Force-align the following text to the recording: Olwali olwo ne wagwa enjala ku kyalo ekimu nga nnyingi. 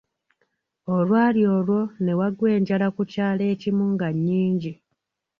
Olwali 0.95 1.41
olwo 1.55 1.79
ne 2.03 2.13
wagwa 2.19 2.47
enjala 2.57 2.87
ku 2.95 3.03
kyalo 3.11 3.43
ekimu 3.53 3.83
nga 3.93 4.07
nnyingi. 4.15 4.73